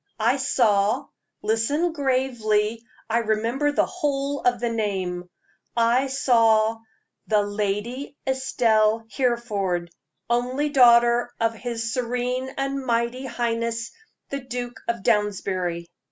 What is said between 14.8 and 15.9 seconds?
of Downsbury."